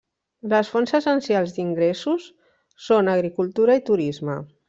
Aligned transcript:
Les 0.53 0.69
fonts 0.75 0.93
essencials 0.99 1.53
d'ingressos 1.57 2.25
són 2.87 3.13
agricultura 3.17 3.77
i 3.81 3.87
turisme. 3.93 4.41